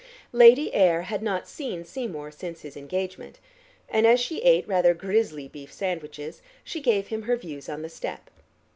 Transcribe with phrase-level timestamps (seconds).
[0.33, 3.37] Lady Ayr had not seen Seymour since his engagement,
[3.87, 7.87] and, as she ate rather grisly beef sandwiches, she gave him her views on the
[7.89, 8.31] step.